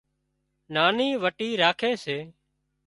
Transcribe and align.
ناني 0.73 1.09
وٽي 1.23 1.49
راکي 1.61 1.93
سي 2.03 2.17